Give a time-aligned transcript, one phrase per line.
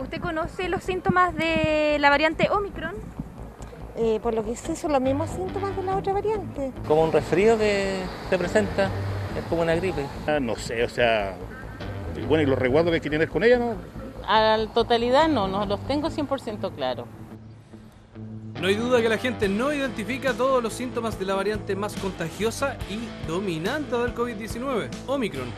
[0.00, 2.94] ¿Usted conoce los síntomas de la variante Omicron?
[3.96, 6.72] Eh, por lo que sé, son los mismos síntomas de la otra variante.
[6.88, 8.00] Como un resfrío que
[8.30, 8.88] se presenta,
[9.36, 10.06] es como una gripe.
[10.26, 11.34] Ah, no sé, o sea,
[12.26, 13.74] bueno, y los resguardos que hay que tener con ella, ¿no?
[14.26, 17.06] A la totalidad no, no los tengo 100% claro.
[18.58, 21.94] No hay duda que la gente no identifica todos los síntomas de la variante más
[21.96, 25.48] contagiosa y dominante del COVID-19, Omicron.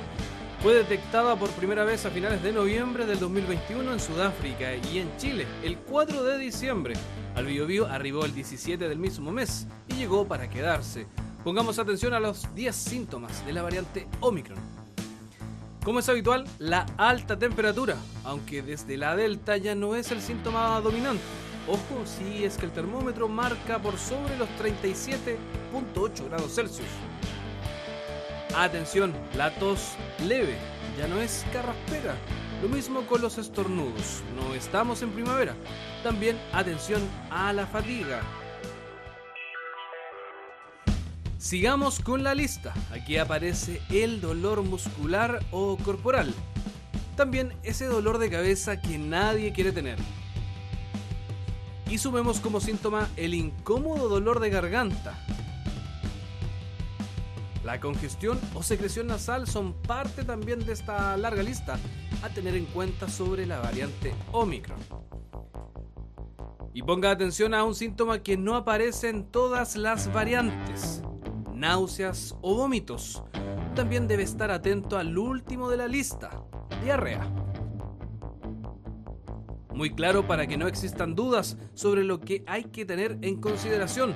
[0.62, 5.16] Fue detectada por primera vez a finales de noviembre del 2021 en Sudáfrica y en
[5.16, 6.94] Chile el 4 de diciembre.
[7.34, 11.08] Al Biobío arribó el 17 del mismo mes y llegó para quedarse.
[11.42, 14.60] Pongamos atención a los 10 síntomas de la variante Omicron.
[15.84, 20.80] Como es habitual, la alta temperatura, aunque desde la Delta ya no es el síntoma
[20.80, 21.24] dominante.
[21.66, 26.86] Ojo si es que el termómetro marca por sobre los 37.8 grados Celsius.
[28.54, 29.94] Atención, la tos
[30.26, 30.56] leve
[30.98, 32.14] ya no es carraspera.
[32.62, 34.22] Lo mismo con los estornudos.
[34.36, 35.54] No estamos en primavera.
[36.02, 38.20] También atención a la fatiga.
[41.38, 42.74] Sigamos con la lista.
[42.92, 46.34] Aquí aparece el dolor muscular o corporal.
[47.16, 49.98] También ese dolor de cabeza que nadie quiere tener.
[51.90, 55.18] Y sumemos como síntoma el incómodo dolor de garganta.
[57.64, 61.78] La congestión o secreción nasal son parte también de esta larga lista
[62.22, 64.80] a tener en cuenta sobre la variante Omicron.
[66.74, 71.02] Y ponga atención a un síntoma que no aparece en todas las variantes,
[71.54, 73.22] náuseas o vómitos.
[73.76, 76.30] También debe estar atento al último de la lista,
[76.82, 77.30] diarrea.
[79.72, 84.14] Muy claro para que no existan dudas sobre lo que hay que tener en consideración.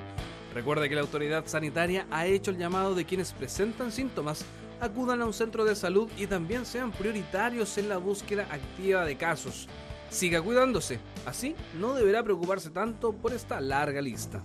[0.57, 4.43] Recuerda que la autoridad sanitaria ha hecho el llamado de quienes presentan síntomas
[4.81, 9.19] acudan a un centro de salud y también sean prioritarios en la búsqueda activa de
[9.19, 9.69] casos.
[10.09, 14.43] Siga cuidándose, así no deberá preocuparse tanto por esta larga lista.